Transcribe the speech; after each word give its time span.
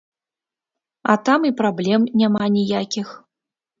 А 1.13 1.15
там 1.29 1.45
і 1.49 1.53
праблем 1.61 2.09
няма 2.23 2.45
ніякіх. 2.59 3.07